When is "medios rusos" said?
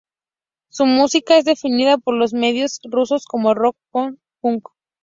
2.33-3.27